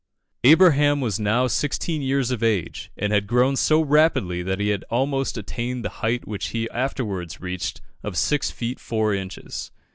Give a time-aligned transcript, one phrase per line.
[0.43, 4.83] Abraham was now sixteen years of age, and had grown so rapidly that he had
[4.89, 9.69] almost attained the height which he afterwards reached of six feet four inches.